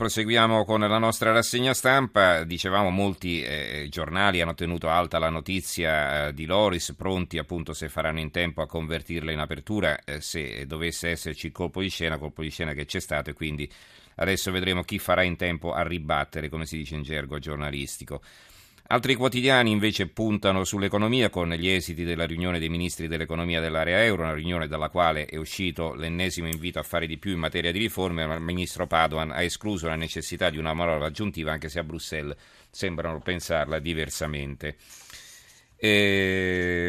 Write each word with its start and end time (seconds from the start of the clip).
Proseguiamo 0.00 0.64
con 0.64 0.80
la 0.80 0.96
nostra 0.96 1.30
rassegna 1.30 1.74
stampa. 1.74 2.44
Dicevamo, 2.44 2.88
molti 2.88 3.42
eh, 3.42 3.86
giornali 3.90 4.40
hanno 4.40 4.54
tenuto 4.54 4.88
alta 4.88 5.18
la 5.18 5.28
notizia 5.28 6.28
eh, 6.28 6.32
di 6.32 6.46
Loris, 6.46 6.94
pronti 6.96 7.36
appunto 7.36 7.74
se 7.74 7.90
faranno 7.90 8.18
in 8.18 8.30
tempo 8.30 8.62
a 8.62 8.66
convertirla 8.66 9.30
in 9.30 9.40
apertura, 9.40 10.02
eh, 10.02 10.22
se 10.22 10.64
dovesse 10.64 11.10
esserci 11.10 11.48
il 11.48 11.52
colpo 11.52 11.82
di 11.82 11.90
scena, 11.90 12.16
colpo 12.16 12.40
di 12.40 12.48
scena 12.48 12.72
che 12.72 12.86
c'è 12.86 12.98
stato 12.98 13.28
e 13.28 13.34
quindi 13.34 13.70
adesso 14.14 14.50
vedremo 14.50 14.84
chi 14.84 14.98
farà 14.98 15.22
in 15.22 15.36
tempo 15.36 15.74
a 15.74 15.82
ribattere, 15.82 16.48
come 16.48 16.64
si 16.64 16.78
dice 16.78 16.94
in 16.94 17.02
gergo 17.02 17.38
giornalistico. 17.38 18.22
Altri 18.92 19.14
quotidiani 19.14 19.70
invece 19.70 20.08
puntano 20.08 20.64
sull'economia 20.64 21.30
con 21.30 21.48
gli 21.50 21.68
esiti 21.68 22.02
della 22.02 22.26
riunione 22.26 22.58
dei 22.58 22.68
ministri 22.68 23.06
dell'economia 23.06 23.60
dell'area 23.60 24.02
euro, 24.02 24.22
una 24.22 24.34
riunione 24.34 24.66
dalla 24.66 24.88
quale 24.88 25.26
è 25.26 25.36
uscito 25.36 25.94
l'ennesimo 25.94 26.48
invito 26.48 26.80
a 26.80 26.82
fare 26.82 27.06
di 27.06 27.16
più 27.16 27.30
in 27.30 27.38
materia 27.38 27.70
di 27.70 27.78
riforme, 27.78 28.26
ma 28.26 28.34
il 28.34 28.40
ministro 28.40 28.88
Padoan 28.88 29.30
ha 29.30 29.42
escluso 29.42 29.86
la 29.86 29.94
necessità 29.94 30.50
di 30.50 30.58
una 30.58 30.74
manovra 30.74 31.06
aggiuntiva 31.06 31.52
anche 31.52 31.68
se 31.68 31.78
a 31.78 31.84
Bruxelles 31.84 32.36
sembrano 32.68 33.20
pensarla 33.20 33.78
diversamente. 33.78 34.76
E, 35.76 35.88
ehm, 35.88 36.79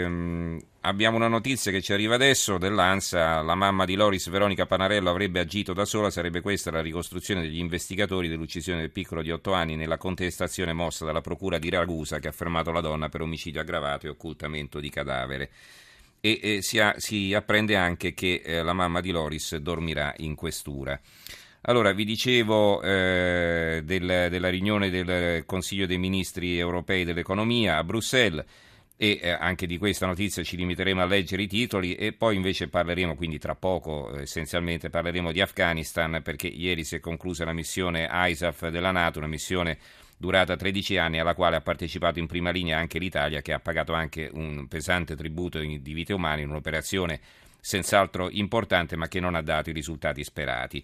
abbiamo 1.02 1.18
una 1.18 1.36
notizia 1.36 1.72
che 1.72 1.82
ci 1.82 1.94
arriva 1.94 2.14
adesso 2.14 2.60
dell'ANSA, 2.60 3.42
la 3.42 3.56
mamma 3.56 3.86
di 3.86 3.96
Loris 3.96 4.30
Veronica 4.30 4.68
Panarello 4.68 5.10
avrebbe 5.10 5.40
agito 5.40 5.74
da 5.74 5.84
sola, 5.84 6.12
sarebbe 6.12 6.42
questa 6.42 6.70
la 6.70 6.80
ricostruzione 6.80 7.42
degli 7.42 7.58
investigatori 7.58 8.28
dell'uccisione 8.28 8.82
del 8.82 8.92
piccolo 8.92 9.24
di 9.24 9.32
8 9.32 9.52
anni 9.52 9.76
nella 9.76 9.98
contestazione 9.98 10.74
mossa 10.74 11.04
dalla 11.04 11.22
procura 11.22 11.58
di 11.58 11.72
Ragusa 11.72 12.20
che 12.20 12.28
ha 12.28 12.32
fermato 12.32 12.72
la 12.72 12.82
donna 12.82 13.10
per 13.10 13.22
omicidio 13.22 13.62
aggravato 13.62 14.06
e 14.06 14.10
occultamento 14.10 14.80
di 14.80 14.92
cadavere. 14.92 15.50
E, 16.20 16.40
e 16.40 16.62
si, 16.62 16.78
ha, 16.78 16.94
si, 17.00 17.34
apprende 17.34 17.76
anche 17.76 18.14
che 18.14 18.44
eh, 18.46 18.62
la 18.62 18.74
mamma 18.74 19.02
di 19.02 19.10
Loris 19.10 19.56
dormirà 19.56 20.14
in 20.18 20.36
questura. 20.36 21.02
Allora, 21.62 21.94
vi 21.94 22.06
dicevo 22.06 22.80
eh, 22.84 23.82
del, 23.84 24.28
della 24.30 24.50
riunione 24.50 24.92
del 24.92 25.46
Consiglio 25.48 25.88
dei 25.88 25.98
Ministri 25.98 26.60
europei 26.60 27.06
dell'economia 27.06 27.78
a 27.78 27.84
Bruxelles 27.84 28.46
e 29.02 29.18
eh, 29.20 29.32
anche 29.32 29.66
di 29.66 29.80
questa 29.80 30.06
notizia 30.06 30.44
ci 30.44 30.56
limiteremo 30.56 31.02
a 31.02 31.06
leggere 31.06 31.42
i 31.42 31.48
titoli 31.48 31.96
e 31.96 32.14
poi 32.14 32.36
invece 32.36 32.68
parleremo, 32.68 33.16
quindi 33.16 33.40
tra 33.40 33.56
poco 33.56 34.16
essenzialmente 34.20 34.92
parleremo 34.92 35.32
di 35.32 35.42
Afghanistan 35.42 36.22
perché 36.24 36.46
ieri 36.46 36.84
si 36.84 36.98
è 36.98 37.00
conclusa 37.00 37.44
la 37.44 37.52
missione 37.52 38.08
ISAF 38.12 38.68
della 38.68 38.92
Nato, 38.92 39.18
una 39.18 39.28
missione 39.28 39.80
durata 40.18 40.56
13 40.56 40.98
anni 40.98 41.20
alla 41.20 41.34
quale 41.34 41.56
ha 41.56 41.62
partecipato 41.62 42.20
in 42.20 42.28
prima 42.28 42.52
linea 42.52 42.78
anche 42.78 43.00
l'Italia 43.00 43.42
che 43.42 43.54
ha 43.54 43.60
pagato 43.60 43.94
anche 43.94 44.30
un 44.32 44.68
pesante 44.68 45.16
tributo 45.16 45.58
di 45.58 45.80
vite 45.80 46.14
umane 46.14 46.44
in 46.44 46.50
un'operazione 46.50 47.20
senz'altro 47.60 48.30
importante 48.30 48.96
ma 48.98 49.08
che 49.08 49.20
non 49.20 49.34
ha 49.34 49.42
dato 49.42 49.72
i 49.72 49.74
risultati 49.74 50.24
sperati. 50.24 50.84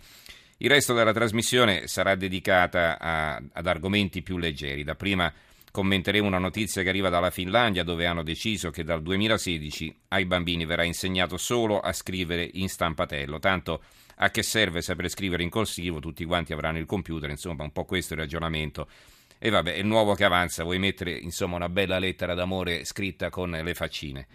Il 0.57 0.69
resto 0.71 0.95
della 0.95 1.13
trasmissione 1.13 1.85
sarà 1.85 2.15
dedicata 2.15 2.97
a, 2.97 3.35
ad 3.35 3.67
argomenti 3.67 4.23
più 4.23 4.39
leggeri, 4.39 4.83
dapprima 4.83 5.31
Commenteremo 5.71 6.25
una 6.25 6.39
notizia 6.39 6.81
che 6.81 6.89
arriva 6.89 7.09
dalla 7.09 7.29
Finlandia 7.29 7.83
dove 7.83 8.05
hanno 8.05 8.23
deciso 8.23 8.71
che 8.71 8.83
dal 8.83 9.01
2016 9.01 9.95
ai 10.09 10.25
bambini 10.25 10.65
verrà 10.65 10.83
insegnato 10.83 11.37
solo 11.37 11.79
a 11.79 11.93
scrivere 11.93 12.49
in 12.53 12.69
stampatello, 12.69 13.39
tanto 13.39 13.81
a 14.15 14.31
che 14.31 14.41
serve 14.41 14.81
saper 14.81 15.09
scrivere 15.09 15.43
in 15.43 15.49
corsivo, 15.49 15.99
tutti 15.99 16.25
quanti 16.25 16.53
avranno 16.53 16.79
il 16.79 16.85
computer, 16.85 17.29
insomma 17.29 17.63
un 17.63 17.71
po' 17.71 17.85
questo 17.85 18.13
è 18.13 18.15
il 18.17 18.23
ragionamento. 18.23 18.87
E 19.37 19.49
vabbè, 19.49 19.75
è 19.75 19.77
il 19.77 19.85
nuovo 19.85 20.15
che 20.15 20.23
avanza, 20.23 20.63
vuoi 20.63 20.79
mettere 20.79 21.11
insomma 21.11 21.57
una 21.57 21.69
bella 21.69 21.99
lettera 21.99 22.33
d'amore 22.33 22.83
scritta 22.85 23.29
con 23.29 23.51
le 23.51 23.73
faccine. 23.75 24.27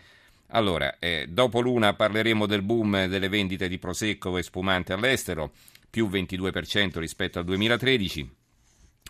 Allora, 0.55 0.99
eh, 0.99 1.27
dopo 1.29 1.61
l'una 1.61 1.95
parleremo 1.95 2.47
del 2.47 2.63
boom 2.63 3.07
delle 3.07 3.29
vendite 3.29 3.69
di 3.69 3.79
prosecco 3.79 4.37
e 4.37 4.43
spumante 4.43 4.93
all'estero, 4.93 5.53
più 5.91 6.09
22% 6.09 6.99
rispetto 6.99 7.39
al 7.39 7.45
2013 7.45 8.31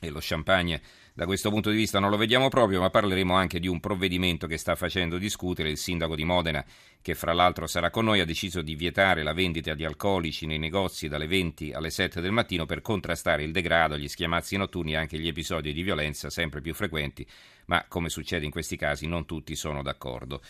e 0.00 0.10
lo 0.10 0.18
champagne 0.20 0.80
da 1.14 1.26
questo 1.26 1.50
punto 1.50 1.68
di 1.68 1.76
vista 1.76 1.98
non 1.98 2.08
lo 2.08 2.16
vediamo 2.16 2.48
proprio, 2.48 2.80
ma 2.80 2.88
parleremo 2.88 3.34
anche 3.34 3.60
di 3.60 3.68
un 3.68 3.80
provvedimento 3.80 4.46
che 4.46 4.56
sta 4.56 4.74
facendo 4.74 5.18
discutere 5.18 5.68
il 5.68 5.76
sindaco 5.76 6.14
di 6.14 6.24
Modena, 6.24 6.64
che 7.02 7.14
fra 7.14 7.34
l'altro 7.34 7.66
sarà 7.66 7.90
con 7.90 8.06
noi, 8.06 8.20
ha 8.20 8.24
deciso 8.24 8.62
di 8.62 8.74
vietare 8.74 9.22
la 9.22 9.34
vendita 9.34 9.74
di 9.74 9.84
alcolici 9.84 10.46
nei 10.46 10.58
negozi 10.58 11.08
dalle 11.08 11.26
20 11.26 11.72
alle 11.72 11.90
7 11.90 12.22
del 12.22 12.32
mattino 12.32 12.64
per 12.64 12.80
contrastare 12.80 13.42
il 13.42 13.52
degrado, 13.52 13.98
gli 13.98 14.08
schiamazzi 14.08 14.56
notturni 14.56 14.92
e 14.92 14.96
anche 14.96 15.18
gli 15.18 15.28
episodi 15.28 15.74
di 15.74 15.82
violenza 15.82 16.30
sempre 16.30 16.62
più 16.62 16.72
frequenti, 16.72 17.26
ma 17.66 17.84
come 17.88 18.08
succede 18.08 18.46
in 18.46 18.50
questi 18.50 18.76
casi 18.76 19.06
non 19.06 19.26
tutti 19.26 19.54
sono 19.54 19.82
d'accordo. 19.82 20.40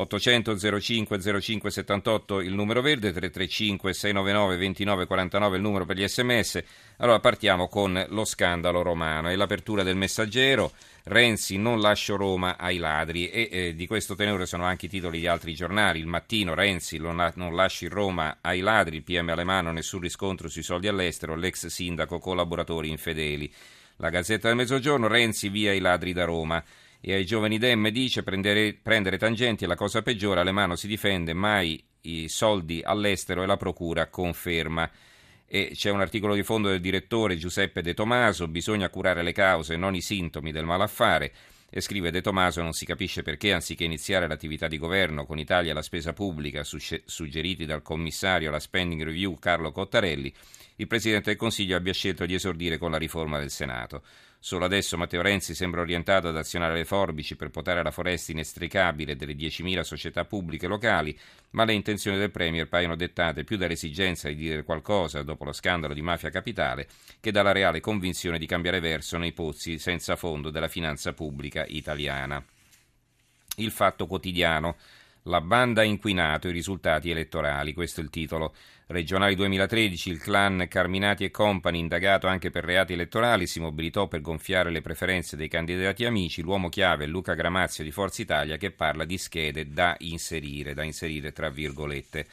800 0.00 0.80
05 0.80 1.40
05 1.40 1.70
78 1.70 2.40
il 2.40 2.54
numero 2.54 2.80
verde, 2.80 3.12
335 3.12 3.92
699 3.92 4.56
2949 4.56 5.56
il 5.56 5.62
numero 5.62 5.84
per 5.84 5.96
gli 5.96 6.08
sms. 6.08 6.62
Allora 6.98 7.20
partiamo 7.20 7.68
con 7.68 8.06
lo 8.08 8.24
scandalo 8.24 8.82
romano 8.82 9.30
e 9.30 9.36
l'apertura 9.36 9.82
del 9.82 9.96
messaggero. 9.96 10.72
Renzi 11.04 11.58
non 11.58 11.80
lascio 11.80 12.16
Roma 12.16 12.56
ai 12.58 12.78
ladri 12.78 13.28
e 13.28 13.48
eh, 13.50 13.74
di 13.74 13.86
questo 13.86 14.14
tenore 14.14 14.46
sono 14.46 14.64
anche 14.64 14.86
i 14.86 14.88
titoli 14.88 15.18
di 15.18 15.26
altri 15.26 15.54
giornali. 15.54 15.98
Il 15.98 16.06
mattino 16.06 16.54
Renzi 16.54 16.98
non, 16.98 17.32
non 17.34 17.54
lasci 17.54 17.86
Roma 17.86 18.38
ai 18.40 18.60
ladri, 18.60 18.96
il 18.96 19.02
PM 19.02 19.28
Alemano 19.28 19.70
nessun 19.70 20.00
riscontro 20.00 20.48
sui 20.48 20.62
soldi 20.62 20.88
all'estero, 20.88 21.34
l'ex 21.34 21.66
sindaco 21.66 22.18
collaboratori 22.18 22.88
infedeli. 22.88 23.52
La 23.96 24.08
Gazzetta 24.08 24.48
del 24.48 24.56
Mezzogiorno 24.56 25.08
Renzi 25.08 25.50
via 25.50 25.72
i 25.72 25.78
ladri 25.78 26.14
da 26.14 26.24
Roma 26.24 26.62
e 27.00 27.14
ai 27.14 27.24
giovani 27.24 27.58
Dem 27.58 27.88
dice 27.88 28.22
prendere, 28.22 28.74
prendere 28.74 29.16
tangenti 29.16 29.64
è 29.64 29.66
la 29.66 29.74
cosa 29.74 30.02
peggiore, 30.02 30.40
Alemano 30.40 30.76
si 30.76 30.86
difende, 30.86 31.32
mai 31.32 31.82
i 32.02 32.28
soldi 32.28 32.82
all'estero 32.84 33.42
e 33.42 33.46
la 33.46 33.56
procura 33.56 34.08
conferma. 34.08 34.90
E 35.46 35.72
c'è 35.74 35.90
un 35.90 36.00
articolo 36.00 36.34
di 36.34 36.42
fondo 36.42 36.68
del 36.68 36.80
direttore 36.80 37.36
Giuseppe 37.36 37.82
De 37.82 37.94
Tomaso, 37.94 38.46
bisogna 38.48 38.88
curare 38.88 39.22
le 39.22 39.32
cause, 39.32 39.76
non 39.76 39.94
i 39.94 40.00
sintomi 40.00 40.52
del 40.52 40.64
malaffare. 40.64 41.32
E 41.70 41.80
scrive 41.80 42.10
De 42.10 42.20
Tomaso, 42.20 42.62
non 42.62 42.72
si 42.72 42.84
capisce 42.84 43.22
perché, 43.22 43.52
anziché 43.52 43.84
iniziare 43.84 44.28
l'attività 44.28 44.68
di 44.68 44.76
governo 44.76 45.24
con 45.24 45.38
Italia 45.38 45.70
e 45.70 45.74
la 45.74 45.82
spesa 45.82 46.12
pubblica, 46.12 46.62
suggeriti 46.64 47.64
dal 47.64 47.82
commissario 47.82 48.48
alla 48.48 48.60
spending 48.60 49.02
review 49.02 49.38
Carlo 49.38 49.72
Cottarelli, 49.72 50.32
il 50.76 50.86
Presidente 50.86 51.30
del 51.30 51.38
Consiglio 51.38 51.76
abbia 51.76 51.92
scelto 51.92 52.26
di 52.26 52.34
esordire 52.34 52.78
con 52.78 52.90
la 52.90 52.98
riforma 52.98 53.38
del 53.38 53.50
Senato. 53.50 54.02
Solo 54.42 54.64
adesso 54.64 54.96
Matteo 54.96 55.20
Renzi 55.20 55.54
sembra 55.54 55.82
orientato 55.82 56.28
ad 56.28 56.36
azionare 56.36 56.72
le 56.72 56.86
forbici 56.86 57.36
per 57.36 57.50
portare 57.50 57.82
la 57.82 57.90
foresta 57.90 58.32
inestricabile 58.32 59.14
delle 59.14 59.34
10.000 59.34 59.82
società 59.82 60.24
pubbliche 60.24 60.66
locali, 60.66 61.16
ma 61.50 61.64
le 61.64 61.74
intenzioni 61.74 62.16
del 62.16 62.30
Premier 62.30 62.66
paiono 62.66 62.96
dettate 62.96 63.44
più 63.44 63.58
dall'esigenza 63.58 64.28
di 64.28 64.36
dire 64.36 64.64
qualcosa 64.64 65.22
dopo 65.22 65.44
lo 65.44 65.52
scandalo 65.52 65.92
di 65.92 66.00
mafia 66.00 66.30
capitale 66.30 66.88
che 67.20 67.30
dalla 67.32 67.52
reale 67.52 67.80
convinzione 67.80 68.38
di 68.38 68.46
cambiare 68.46 68.80
verso 68.80 69.18
nei 69.18 69.32
pozzi 69.32 69.78
senza 69.78 70.16
fondo 70.16 70.48
della 70.48 70.68
finanza 70.68 71.12
pubblica 71.12 71.66
italiana. 71.66 72.42
Il 73.56 73.70
fatto 73.70 74.06
quotidiano 74.06 74.78
la 75.24 75.40
banda 75.40 75.82
ha 75.82 75.84
inquinato 75.84 76.48
i 76.48 76.52
risultati 76.52 77.10
elettorali, 77.10 77.72
questo 77.72 78.00
è 78.00 78.04
il 78.04 78.10
titolo. 78.10 78.54
Regionali 78.86 79.34
2013, 79.36 80.10
il 80.10 80.18
clan 80.18 80.66
Carminati 80.68 81.24
e 81.24 81.30
Company, 81.30 81.78
indagato 81.78 82.26
anche 82.26 82.50
per 82.50 82.64
reati 82.64 82.94
elettorali, 82.94 83.46
si 83.46 83.60
mobilitò 83.60 84.08
per 84.08 84.20
gonfiare 84.20 84.70
le 84.70 84.80
preferenze 84.80 85.36
dei 85.36 85.48
candidati 85.48 86.04
amici. 86.04 86.42
L'uomo 86.42 86.68
chiave 86.68 87.04
è 87.04 87.06
Luca 87.06 87.34
Gramazio 87.34 87.84
di 87.84 87.92
Forza 87.92 88.22
Italia 88.22 88.56
che 88.56 88.72
parla 88.72 89.04
di 89.04 89.18
schede 89.18 89.70
da 89.70 89.94
inserire, 90.00 90.74
da 90.74 90.82
inserire 90.82 91.32
tra 91.32 91.50
virgolette. 91.50 92.26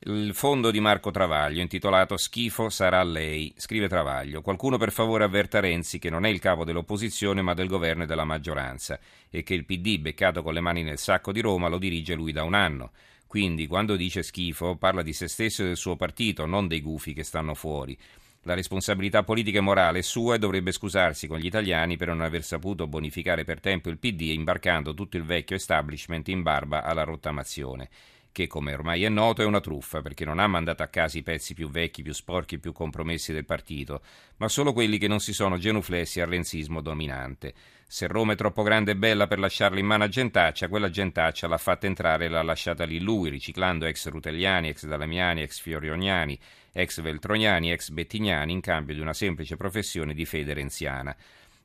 Il 0.00 0.34
fondo 0.34 0.70
di 0.70 0.78
Marco 0.78 1.10
Travaglio, 1.10 1.62
intitolato 1.62 2.18
Schifo 2.18 2.68
sarà 2.68 3.02
lei, 3.02 3.52
scrive 3.56 3.88
Travaglio. 3.88 4.42
Qualcuno 4.42 4.76
per 4.76 4.92
favore 4.92 5.24
avverta 5.24 5.58
Renzi 5.58 5.98
che 5.98 6.10
non 6.10 6.26
è 6.26 6.28
il 6.28 6.38
capo 6.38 6.64
dell'opposizione 6.64 7.40
ma 7.40 7.54
del 7.54 7.66
governo 7.66 8.02
e 8.02 8.06
della 8.06 8.24
maggioranza 8.24 9.00
e 9.30 9.42
che 9.42 9.54
il 9.54 9.64
PD, 9.64 9.98
beccato 9.98 10.42
con 10.42 10.52
le 10.52 10.60
mani 10.60 10.82
nel 10.82 10.98
sacco 10.98 11.32
di 11.32 11.40
Roma, 11.40 11.68
lo 11.68 11.78
dirige 11.78 12.14
lui 12.14 12.32
da 12.32 12.44
un 12.44 12.52
anno. 12.52 12.92
Quindi, 13.26 13.66
quando 13.66 13.96
dice 13.96 14.22
schifo, 14.22 14.76
parla 14.76 15.00
di 15.00 15.14
se 15.14 15.28
stesso 15.28 15.62
e 15.62 15.66
del 15.66 15.76
suo 15.76 15.96
partito, 15.96 16.44
non 16.44 16.68
dei 16.68 16.82
gufi 16.82 17.14
che 17.14 17.24
stanno 17.24 17.54
fuori. 17.54 17.98
La 18.42 18.54
responsabilità 18.54 19.24
politica 19.24 19.58
e 19.58 19.62
morale 19.62 20.00
è 20.00 20.02
sua 20.02 20.34
e 20.34 20.38
dovrebbe 20.38 20.72
scusarsi 20.72 21.26
con 21.26 21.38
gli 21.38 21.46
italiani 21.46 21.96
per 21.96 22.08
non 22.08 22.20
aver 22.20 22.44
saputo 22.44 22.86
bonificare 22.86 23.44
per 23.44 23.60
tempo 23.60 23.88
il 23.88 23.98
PD 23.98 24.20
imbarcando 24.20 24.92
tutto 24.94 25.16
il 25.16 25.24
vecchio 25.24 25.56
establishment 25.56 26.28
in 26.28 26.42
barba 26.42 26.84
alla 26.84 27.02
rottamazione 27.02 27.88
che 28.36 28.46
come 28.46 28.74
ormai 28.74 29.02
è 29.02 29.08
noto 29.08 29.40
è 29.40 29.46
una 29.46 29.62
truffa 29.62 30.02
perché 30.02 30.26
non 30.26 30.38
ha 30.38 30.46
mandato 30.46 30.82
a 30.82 30.88
casa 30.88 31.16
i 31.16 31.22
pezzi 31.22 31.54
più 31.54 31.70
vecchi, 31.70 32.02
più 32.02 32.12
sporchi 32.12 32.58
più 32.58 32.70
compromessi 32.72 33.32
del 33.32 33.46
partito, 33.46 34.02
ma 34.36 34.48
solo 34.48 34.74
quelli 34.74 34.98
che 34.98 35.08
non 35.08 35.20
si 35.20 35.32
sono 35.32 35.56
genuflessi 35.56 36.20
al 36.20 36.28
renzismo 36.28 36.82
dominante. 36.82 37.54
Se 37.86 38.06
Roma 38.06 38.34
è 38.34 38.36
troppo 38.36 38.62
grande 38.62 38.90
e 38.90 38.96
bella 38.96 39.26
per 39.26 39.38
lasciarla 39.38 39.78
in 39.78 39.86
mano 39.86 40.04
a 40.04 40.08
Gentaccia, 40.08 40.68
quella 40.68 40.90
Gentaccia 40.90 41.48
l'ha 41.48 41.56
fatta 41.56 41.86
entrare 41.86 42.26
e 42.26 42.28
l'ha 42.28 42.42
lasciata 42.42 42.84
lì 42.84 43.00
lui, 43.00 43.30
riciclando 43.30 43.86
ex 43.86 44.06
Rutelliani, 44.06 44.68
ex 44.68 44.84
Dalamiani, 44.84 45.40
ex 45.40 45.58
Fiorioniani, 45.58 46.38
ex 46.72 47.00
Veltroniani, 47.00 47.72
ex 47.72 47.88
Bettignani 47.88 48.52
in 48.52 48.60
cambio 48.60 48.94
di 48.94 49.00
una 49.00 49.14
semplice 49.14 49.56
professione 49.56 50.12
di 50.12 50.26
fede 50.26 50.52
renziana 50.52 51.16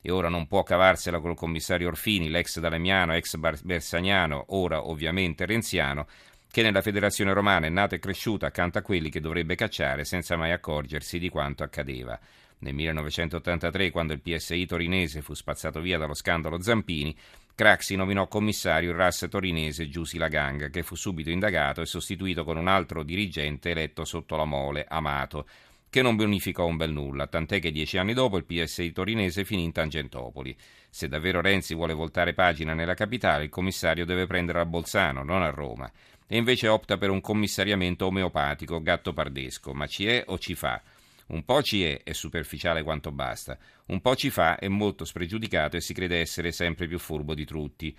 e 0.04 0.10
ora 0.10 0.28
non 0.28 0.48
può 0.48 0.64
cavarsela 0.64 1.20
col 1.20 1.36
commissario 1.36 1.86
Orfini, 1.86 2.28
l'ex 2.28 2.58
Dalemiano, 2.58 3.14
ex 3.14 3.36
Bersagnano, 3.36 4.46
ora 4.48 4.88
ovviamente 4.88 5.46
renziano, 5.46 6.08
che 6.52 6.60
nella 6.60 6.82
Federazione 6.82 7.32
Romana 7.32 7.64
è 7.64 7.70
nata 7.70 7.96
e 7.96 7.98
cresciuta 7.98 8.46
accanto 8.46 8.76
a 8.76 8.82
quelli 8.82 9.08
che 9.08 9.20
dovrebbe 9.20 9.54
cacciare 9.54 10.04
senza 10.04 10.36
mai 10.36 10.52
accorgersi 10.52 11.18
di 11.18 11.30
quanto 11.30 11.62
accadeva. 11.62 12.20
Nel 12.58 12.74
1983, 12.74 13.90
quando 13.90 14.12
il 14.12 14.20
PSI 14.20 14.66
torinese 14.66 15.22
fu 15.22 15.32
spazzato 15.32 15.80
via 15.80 15.96
dallo 15.96 16.12
scandalo 16.12 16.60
Zampini, 16.60 17.16
Craxi 17.54 17.96
nominò 17.96 18.28
commissario 18.28 18.90
il 18.90 18.96
RAS 18.96 19.28
torinese 19.30 19.88
Giussi 19.88 20.18
Laganga, 20.18 20.68
che 20.68 20.82
fu 20.82 20.94
subito 20.94 21.30
indagato 21.30 21.80
e 21.80 21.86
sostituito 21.86 22.44
con 22.44 22.58
un 22.58 22.68
altro 22.68 23.02
dirigente 23.02 23.70
eletto 23.70 24.04
sotto 24.04 24.36
la 24.36 24.44
mole, 24.44 24.84
Amato, 24.86 25.46
che 25.88 26.02
non 26.02 26.16
bonificò 26.16 26.66
un 26.66 26.76
bel 26.76 26.92
nulla, 26.92 27.28
tant'è 27.28 27.60
che 27.60 27.70
dieci 27.70 27.96
anni 27.96 28.12
dopo 28.12 28.36
il 28.36 28.44
PSI 28.44 28.92
torinese 28.92 29.44
finì 29.44 29.64
in 29.64 29.72
Tangentopoli. 29.72 30.54
Se 30.88 31.08
davvero 31.08 31.40
Renzi 31.40 31.74
vuole 31.74 31.94
voltare 31.94 32.34
pagina 32.34 32.74
nella 32.74 32.94
capitale, 32.94 33.44
il 33.44 33.50
commissario 33.50 34.04
deve 34.04 34.26
prendere 34.26 34.60
a 34.60 34.66
Bolzano, 34.66 35.22
non 35.22 35.42
a 35.42 35.50
Roma. 35.50 35.90
E 36.32 36.38
invece 36.38 36.66
opta 36.66 36.96
per 36.96 37.10
un 37.10 37.20
commissariamento 37.20 38.06
omeopatico, 38.06 38.80
gatto 38.80 39.12
pardesco. 39.12 39.74
Ma 39.74 39.86
ci 39.86 40.06
è 40.06 40.24
o 40.28 40.38
ci 40.38 40.54
fa? 40.54 40.80
Un 41.26 41.44
po' 41.44 41.62
ci 41.62 41.84
è, 41.84 42.02
è 42.02 42.14
superficiale 42.14 42.82
quanto 42.82 43.12
basta. 43.12 43.58
Un 43.88 44.00
po' 44.00 44.16
ci 44.16 44.30
fa, 44.30 44.58
è 44.58 44.66
molto 44.68 45.04
spregiudicato 45.04 45.76
e 45.76 45.82
si 45.82 45.92
crede 45.92 46.20
essere 46.20 46.50
sempre 46.50 46.86
più 46.86 46.98
furbo 46.98 47.34
di 47.34 47.44
tutti. 47.44 47.94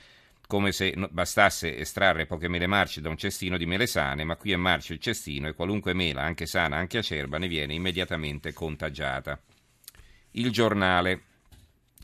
Come 0.47 0.71
se 0.71 0.95
bastasse 1.11 1.77
estrarre 1.77 2.25
poche 2.25 2.47
mele 2.47 2.65
marce 2.65 3.01
da 3.01 3.09
un 3.09 3.17
cestino 3.17 3.55
di 3.55 3.67
mele 3.67 3.85
sane, 3.85 4.23
ma 4.23 4.35
qui 4.35 4.51
è 4.51 4.55
marcio 4.55 4.93
il 4.93 4.99
cestino 4.99 5.47
e 5.47 5.53
qualunque 5.53 5.93
mela, 5.93 6.23
anche 6.23 6.47
sana, 6.47 6.77
anche 6.77 6.97
acerba, 6.97 7.37
ne 7.37 7.47
viene 7.47 7.75
immediatamente 7.75 8.51
contagiata. 8.51 9.39
Il 10.31 10.49
giornale. 10.49 11.21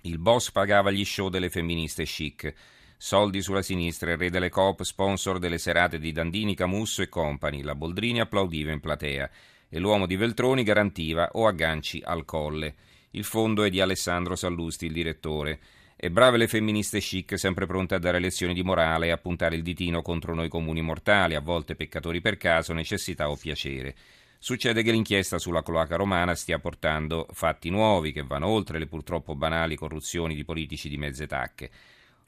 Il 0.04 0.20
boss 0.20 0.52
pagava 0.52 0.92
gli 0.92 1.04
show 1.06 1.30
delle 1.30 1.50
femministe 1.50 2.04
chic. 2.04 2.54
Soldi 3.02 3.42
sulla 3.42 3.62
sinistra, 3.62 4.12
il 4.12 4.18
re 4.18 4.30
delle 4.30 4.50
coop, 4.50 4.82
sponsor 4.82 5.40
delle 5.40 5.58
serate 5.58 6.00
di 6.00 6.12
Dandini, 6.12 6.54
Camusso 6.54 7.02
e 7.02 7.08
compagni. 7.08 7.62
La 7.62 7.74
Boldrini 7.74 8.20
applaudiva 8.20 8.74
in 8.74 8.82
platea 8.82 9.30
e 9.70 9.80
l'uomo 9.80 10.06
di 10.06 10.18
Veltroni 10.18 10.64
garantiva 10.64 11.30
o 11.32 11.48
agganci 11.48 12.02
al 12.04 12.26
colle. 12.26 12.76
Il 13.12 13.24
fondo 13.24 13.64
è 13.64 13.70
di 13.70 13.80
Alessandro 13.80 14.36
Sallusti, 14.36 14.88
il 14.88 14.92
direttore. 14.92 15.60
E 15.96 16.12
brave 16.12 16.36
le 16.36 16.50
femministe 16.50 17.00
chic, 17.00 17.40
sempre 17.40 17.66
pronte 17.66 17.96
a 17.96 18.00
dare 18.00 18.20
lezioni 18.20 18.54
di 18.54 18.64
morale 18.64 19.08
e 19.08 19.12
a 19.12 19.18
puntare 19.18 19.56
il 19.56 19.64
ditino 19.64 20.02
contro 20.02 20.36
noi 20.36 20.50
comuni 20.50 20.82
mortali, 20.82 21.36
a 21.36 21.42
volte 21.42 21.76
peccatori 21.76 22.20
per 22.20 22.36
caso, 22.36 22.74
necessità 22.74 23.30
o 23.30 23.38
piacere. 23.38 23.96
Succede 24.38 24.84
che 24.84 24.92
l'inchiesta 24.92 25.40
sulla 25.40 25.64
cloaca 25.64 25.96
romana 25.96 26.36
stia 26.36 26.60
portando 26.60 27.28
fatti 27.32 27.70
nuovi 27.70 28.12
che 28.12 28.24
vanno 28.24 28.48
oltre 28.48 28.78
le 28.78 28.88
purtroppo 28.88 29.36
banali 29.36 29.78
corruzioni 29.78 30.36
di 30.36 30.44
politici 30.44 30.90
di 30.90 30.98
mezze 30.98 31.28
tacche. 31.28 31.72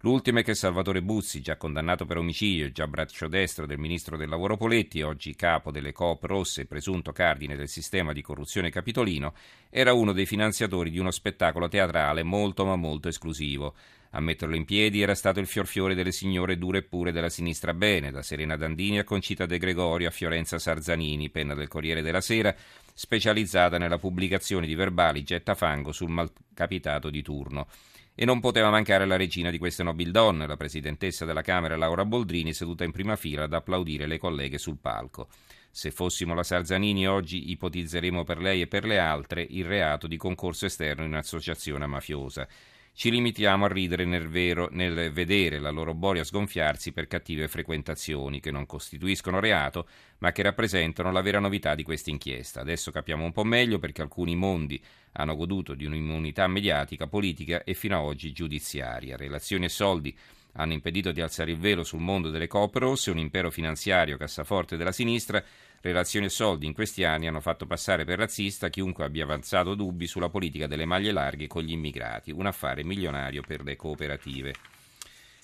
L'ultimo 0.04 0.40
è 0.40 0.44
che 0.44 0.56
Salvatore 0.56 1.04
Buzzi, 1.04 1.42
già 1.42 1.58
condannato 1.58 2.06
per 2.06 2.18
omicidio 2.18 2.66
e 2.66 2.72
già 2.72 2.88
braccio 2.88 3.28
destro 3.28 3.68
del 3.68 3.78
ministro 3.78 4.18
del 4.18 4.30
lavoro 4.30 4.58
Poletti, 4.58 5.04
oggi 5.04 5.36
capo 5.36 5.70
delle 5.70 5.92
Coop 5.92 6.24
Rosse 6.24 6.62
e 6.62 6.66
presunto 6.66 7.12
cardine 7.12 7.56
del 7.56 7.68
sistema 7.68 8.12
di 8.12 8.24
corruzione 8.24 8.72
capitolino, 8.72 9.36
era 9.70 9.94
uno 9.94 10.12
dei 10.12 10.26
finanziatori 10.26 10.90
di 10.90 10.98
uno 10.98 11.12
spettacolo 11.12 11.68
teatrale 11.68 12.24
molto 12.24 12.66
ma 12.66 12.76
molto 12.76 13.10
esclusivo. 13.10 13.76
A 14.14 14.20
metterlo 14.20 14.56
in 14.56 14.66
piedi 14.66 15.02
era 15.02 15.16
stato 15.16 15.40
il 15.40 15.48
fiorfiore 15.48 15.96
delle 15.96 16.12
signore 16.12 16.58
dure 16.58 16.80
e 16.80 16.84
pure 16.84 17.14
della 17.14 17.30
sinistra 17.30 17.74
bene, 17.74 18.12
da 18.12 18.22
Serena 18.22 18.58
Dandini 18.58 19.00
a 19.00 19.06
Concita 19.06 19.46
De 19.46 19.58
Gregorio 19.58 20.10
a 20.10 20.12
Fiorenza 20.12 20.60
Sarzanini, 20.60 21.30
penna 21.30 21.54
del 21.54 21.70
Corriere 21.70 22.02
della 22.02 22.20
Sera, 22.20 22.54
specializzata 22.94 23.78
nella 23.78 24.00
pubblicazione 24.00 24.68
di 24.68 24.76
verbali 24.76 25.24
gettafango 25.24 25.94
sul 25.94 26.10
malcapitato 26.10 27.10
di 27.10 27.22
turno. 27.22 27.68
E 28.14 28.26
non 28.26 28.42
poteva 28.42 28.70
mancare 28.70 29.06
la 29.06 29.16
regina 29.16 29.50
di 29.50 29.58
queste 29.58 29.84
nobili 29.84 30.12
donne, 30.12 30.46
la 30.46 30.58
presidentessa 30.58 31.24
della 31.24 31.42
Camera 31.42 31.78
Laura 31.78 32.04
Boldrini, 32.04 32.54
seduta 32.54 32.84
in 32.84 32.92
prima 32.92 33.16
fila 33.16 33.44
ad 33.44 33.54
applaudire 33.54 34.08
le 34.08 34.18
colleghe 34.18 34.58
sul 34.58 34.78
palco. 34.78 35.30
Se 35.72 35.90
fossimo 35.90 36.34
la 36.34 36.44
Sarzanini 36.44 37.08
oggi 37.08 37.50
ipotizzeremo 37.52 38.26
per 38.26 38.40
lei 38.40 38.60
e 38.60 38.68
per 38.68 38.84
le 38.84 39.00
altre 39.00 39.48
il 39.50 39.64
reato 39.64 40.06
di 40.08 40.18
concorso 40.18 40.66
esterno 40.66 41.06
in 41.06 41.16
associazione 41.16 41.86
mafiosa. 41.86 42.46
Ci 42.94 43.10
limitiamo 43.10 43.66
a 43.66 43.68
ridere 43.68 44.06
nel, 44.06 44.28
vero, 44.28 44.68
nel 44.72 45.12
vedere 45.12 45.60
la 45.60 45.70
loro 45.72 45.94
boria 45.94 46.24
sgonfiarsi 46.24 46.92
per 46.92 47.08
cattive 47.08 47.48
frequentazioni 47.48 48.40
che 48.40 48.52
non 48.52 48.66
costituiscono 48.66 49.40
reato, 49.40 49.88
ma 50.20 50.32
che 50.32 50.44
rappresentano 50.44 51.12
la 51.12 51.22
vera 51.22 51.40
novità 51.40 51.74
di 51.74 51.84
questa 51.84 52.12
inchiesta. 52.12 52.62
Adesso 52.62 52.92
capiamo 52.92 53.24
un 53.24 53.32
po' 53.32 53.46
meglio 53.46 53.80
perché 53.80 54.02
alcuni 54.02 54.36
mondi 54.36 54.80
hanno 55.14 55.36
goduto 55.36 55.74
di 55.74 55.86
un'immunità 55.86 56.48
mediatica, 56.48 57.08
politica 57.08 57.64
e 57.64 57.74
fino 57.74 57.98
ad 57.98 58.04
oggi 58.04 58.34
giudiziaria. 58.34 59.18
Relazioni 59.18 59.66
e 59.66 59.70
soldi 59.70 60.16
hanno 60.54 60.74
impedito 60.74 61.12
di 61.12 61.22
alzare 61.22 61.52
il 61.52 61.58
velo 61.58 61.84
sul 61.84 62.00
mondo 62.00 62.30
delle 62.30 62.48
coop 62.48 62.76
rosse, 62.76 63.12
un 63.12 63.18
impero 63.18 63.52
finanziario 63.52 64.18
cassaforte 64.18 64.78
della 64.78 64.92
sinistra 64.92 65.44
Relazioni 65.84 66.28
e 66.28 66.30
soldi 66.30 66.68
in 66.68 66.74
questi 66.74 67.04
anni 67.04 67.26
hanno 67.26 67.42
fatto 67.42 67.66
passare 67.66 68.06
per 68.06 68.20
razzista 68.20 68.70
chiunque 68.70 69.04
abbia 69.04 69.24
avanzato 69.24 69.74
dubbi 69.74 70.06
sulla 70.06 70.30
politica 70.30 70.68
delle 70.68 70.86
maglie 70.86 71.12
larghe 71.12 71.48
con 71.48 71.64
gli 71.64 71.72
immigrati, 71.72 72.30
un 72.30 72.46
affare 72.46 72.84
milionario 72.84 73.42
per 73.42 73.64
le 73.64 73.76
cooperative. 73.76 74.54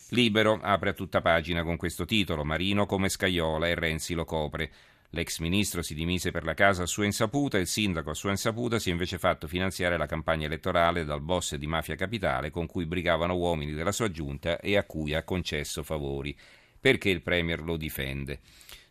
Libero 0.10 0.60
apre 0.62 0.92
a 0.92 0.94
tutta 0.94 1.22
pagina 1.22 1.64
con 1.64 1.76
questo 1.76 2.06
titolo: 2.06 2.46
Marino 2.46 2.86
come 2.86 3.10
Scaiola 3.10 3.68
e 3.68 3.74
Renzi 3.74 4.14
lo 4.14 4.26
copre. 4.26 4.72
L'ex 5.12 5.40
ministro 5.40 5.82
si 5.82 5.94
dimise 5.94 6.32
per 6.32 6.44
la 6.44 6.54
casa 6.54 6.84
a 6.84 6.86
sua 6.86 7.06
insaputa 7.06 7.58
il 7.58 7.68
sindaco 7.68 8.10
a 8.10 8.14
sua 8.14 8.32
insaputa 8.32 8.78
si 8.78 8.90
è 8.90 8.92
invece 8.92 9.18
fatto 9.18 9.48
finanziare 9.48 9.98
la 9.98 10.06
campagna 10.06 10.48
elettorale 10.48 11.06
dal 11.06 11.22
boss 11.22 11.56
di 11.56 11.66
Mafia 11.66 11.96
Capitale 11.96 12.50
con 12.50 12.66
cui 12.66 12.86
brigavano 12.86 13.36
uomini 13.36 13.72
della 13.72 13.94
sua 13.94 14.12
giunta 14.12 14.60
e 14.60 14.76
a 14.76 14.84
cui 14.84 15.14
ha 15.14 15.24
concesso 15.24 15.82
favori. 15.82 16.38
Perché 16.80 17.10
il 17.10 17.22
Premier 17.22 17.62
lo 17.62 17.78
difende? 17.78 18.42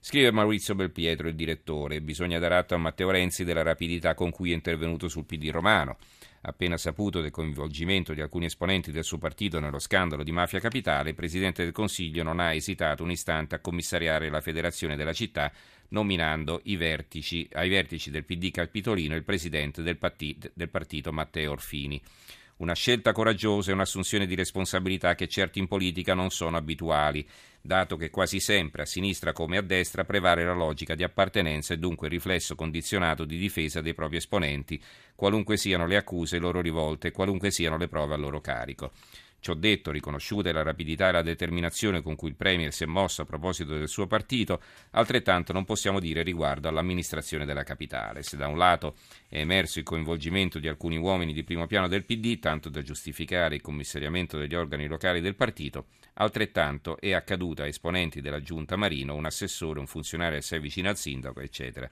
Scrive 0.08 0.31
Maurizio 0.31 0.76
Belpietro, 0.76 1.26
il 1.26 1.35
direttore, 1.35 2.00
bisogna 2.00 2.38
dare 2.38 2.55
atto 2.55 2.76
a 2.76 2.79
Matteo 2.79 3.11
Renzi 3.11 3.43
della 3.43 3.64
rapidità 3.64 4.14
con 4.14 4.31
cui 4.31 4.53
è 4.53 4.55
intervenuto 4.55 5.08
sul 5.08 5.25
PD 5.25 5.50
romano. 5.50 5.97
Appena 6.43 6.76
saputo 6.76 7.20
del 7.20 7.32
coinvolgimento 7.32 8.14
di 8.14 8.20
alcuni 8.20 8.44
esponenti 8.44 8.93
del 8.93 9.03
suo 9.03 9.19
partito 9.19 9.58
nello 9.58 9.81
scandalo 9.81 10.23
di 10.23 10.31
Mafia 10.31 10.61
Capitale, 10.61 11.08
il 11.08 11.17
Presidente 11.17 11.64
del 11.64 11.73
Consiglio 11.73 12.23
non 12.23 12.38
ha 12.38 12.55
esitato 12.55 13.03
un 13.03 13.11
istante 13.11 13.56
a 13.56 13.58
commissariare 13.58 14.31
la 14.31 14.41
federazione 14.41 14.94
della 14.94 15.12
città, 15.12 15.50
nominando 15.88 16.62
vertici, 16.64 17.49
ai 17.55 17.69
vertici 17.69 18.12
del 18.12 18.25
PD 18.25 18.52
Capitolino 18.52 19.17
il 19.17 19.25
Presidente 19.25 19.82
del, 19.82 19.97
partito, 19.97 20.49
del 20.55 20.69
partito 20.69 21.12
Matteo 21.12 21.50
Orfini. 21.50 22.00
Una 22.58 22.75
scelta 22.75 23.12
coraggiosa 23.12 23.70
e 23.70 23.75
un'assunzione 23.75 24.26
di 24.26 24.35
responsabilità 24.35 25.14
che 25.14 25.29
certi 25.29 25.58
in 25.58 25.69
politica 25.69 26.14
non 26.14 26.31
sono 26.31 26.56
abituali 26.56 27.26
dato 27.67 27.97
che 27.97 28.08
quasi 28.08 28.41
sempre 28.41 28.82
a 28.82 28.87
sinistra 28.87 29.32
come 29.32 29.58
a 29.58 29.62
destra 29.62 30.05
prevale 30.05 30.44
la 30.44 30.55
logica 30.55 30.94
di 30.94 31.03
appartenenza 31.03 31.75
e 31.75 31.79
dunque 31.79 32.06
il 32.06 32.14
riflesso 32.14 32.55
condizionato 32.55 33.25
di 33.25 33.37
difesa 33.37 33.82
dei 33.82 33.93
propri 33.93 34.17
esponenti, 34.17 34.81
qualunque 35.14 35.56
siano 35.56 35.87
le 35.87 35.97
accuse 35.97 36.38
loro 36.38 36.61
rivolte 36.61 37.08
e 37.08 37.12
qualunque 37.12 37.50
siano 37.50 37.76
le 37.76 37.88
prove 37.88 38.14
a 38.14 38.17
loro 38.17 38.40
carico. 38.40 38.92
Ciò 39.47 39.55
detto, 39.55 39.93
riconosciute 39.93 40.50
la 40.50 40.65
rapidità 40.65 41.09
e 41.09 41.12
la 41.12 41.23
determinazione 41.23 42.03
con 42.03 42.17
cui 42.17 42.31
il 42.31 42.35
Premier 42.35 42.73
si 42.73 42.83
è 42.83 42.87
mosso 42.87 43.23
a 43.23 43.25
proposito 43.25 43.79
del 43.79 43.87
suo 43.87 44.09
partito, 44.09 44.61
altrettanto 44.91 45.53
non 45.53 45.65
possiamo 45.65 46.00
dire 46.00 46.25
riguardo 46.25 46.67
all'amministrazione 46.67 47.45
della 47.45 47.62
capitale. 47.62 48.25
Se 48.25 48.37
da 48.37 48.49
un 48.49 48.59
lato 48.59 48.97
è 49.29 49.38
emerso 49.38 49.79
il 49.79 49.85
coinvolgimento 49.85 50.59
di 50.59 50.67
alcuni 50.67 50.97
uomini 50.97 51.33
di 51.33 51.45
primo 51.45 51.69
piano 51.69 51.87
del 51.87 52.05
PD, 52.05 52.41
tanto 52.41 52.69
da 52.69 52.83
giustificare 52.83 53.55
il 53.55 53.61
commissariamento 53.61 54.37
degli 54.37 54.57
organi 54.57 54.88
locali 54.88 55.21
del 55.21 55.37
partito, 55.37 55.87
altrettanto 56.15 56.99
è 56.99 57.12
accaduto 57.12 57.62
a 57.62 57.69
esponenti 57.69 58.21
della 58.21 58.41
giunta 58.41 58.75
Marino, 58.75 59.15
un 59.15 59.26
assessore, 59.26 59.79
un 59.79 59.87
funzionario 59.87 60.38
assai 60.38 60.59
vicino 60.59 60.88
al 60.88 60.97
sindaco, 60.97 61.38
eccetera. 61.41 61.88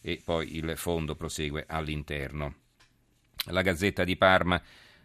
E 0.00 0.20
poi 0.24 0.54
il 0.54 0.74
fondo 0.76 1.16
prosegue 1.16 1.64
all'interno. 1.66 2.54
La 3.46 3.62
Gazzetta 3.62 4.04
di 4.04 4.14
Parma 4.14 4.62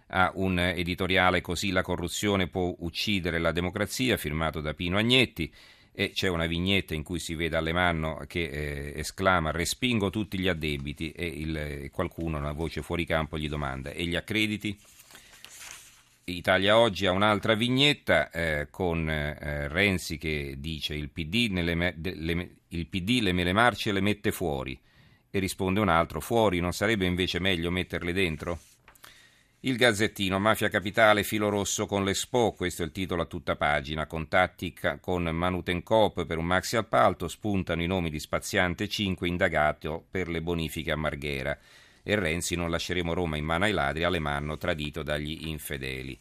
ha 0.08 0.32
un 0.36 0.60
editoriale 0.60 1.42
Così 1.42 1.72
la 1.72 1.82
corruzione 1.82 2.48
può 2.48 2.74
uccidere 2.80 3.40
la 3.40 3.52
democrazia, 3.52 4.18
firmato 4.18 4.62
da 4.62 4.74
Pino 4.74 4.98
Agnetti. 4.98 5.52
E 6.00 6.12
c'è 6.12 6.28
una 6.28 6.46
vignetta 6.46 6.94
in 6.94 7.02
cui 7.02 7.18
si 7.18 7.34
vede 7.34 7.58
Alemanno 7.58 8.24
che 8.28 8.44
eh, 8.44 8.94
esclama 9.00 9.50
respingo 9.50 10.12
tutti 10.12 10.38
gli 10.38 10.48
addebiti 10.48 11.10
e 11.10 11.26
il, 11.26 11.90
qualcuno, 11.92 12.38
una 12.38 12.52
voce 12.52 12.84
fuori 12.84 13.04
campo, 13.04 13.40
gli 13.40 13.50
domanda 13.50 13.90
e 13.90 14.06
gli 14.06 14.16
accrediti? 14.16 14.78
Italia 16.26 16.78
Oggi 16.78 17.06
ha 17.06 17.12
un'altra 17.12 17.56
vignetta 17.56 18.30
eh, 18.30 18.68
con 18.70 19.10
eh, 19.10 19.68
Renzi 19.70 20.18
che 20.18 20.56
dice 20.60 20.94
il 20.94 21.10
PD, 21.10 21.48
nelle, 21.50 21.96
le, 21.96 22.50
il 22.68 22.88
PD 22.88 23.22
le 23.22 23.32
mele 23.32 23.54
marce 23.54 23.92
le 23.92 24.02
mette 24.02 24.32
fuori 24.32 24.78
e 25.32 25.40
risponde 25.40 25.80
un 25.80 25.90
altro 25.90 26.20
fuori 26.20 26.60
non 26.60 26.74
sarebbe 26.74 27.06
invece 27.06 27.40
meglio 27.40 27.72
metterle 27.72 28.14
dentro? 28.14 28.60
Il 29.68 29.76
Gazzettino, 29.76 30.40
Mafia 30.40 30.70
Capitale, 30.70 31.24
filo 31.24 31.50
rosso 31.50 31.88
con 31.88 32.06
l'Expo, 32.06 32.54
questo 32.54 32.84
è 32.84 32.86
il 32.86 32.94
titolo 32.94 33.24
a 33.24 33.26
tutta 33.26 33.58
pagina, 33.58 34.08
contatti 34.08 34.74
con 35.02 35.24
Manutencoop 35.24 36.26
per 36.26 36.38
un 36.38 36.46
maxi 36.46 36.78
appalto, 36.78 37.28
spuntano 37.28 37.84
i 37.84 37.86
nomi 37.86 38.10
di 38.10 38.18
Spaziante 38.18 38.88
5 38.88 39.28
indagato 39.28 40.06
per 40.10 40.30
le 40.30 40.42
bonifiche 40.42 40.94
a 40.94 40.96
Marghera. 40.96 41.60
E 42.02 42.16
Renzi 42.16 42.56
non 42.56 42.70
lasceremo 42.70 43.14
Roma 43.14 43.36
in 43.36 43.44
mano 43.44 43.66
ai 43.66 43.74
ladri, 43.74 44.06
Alemanno 44.06 44.56
tradito 44.56 45.04
dagli 45.04 45.50
infedeli. 45.50 46.16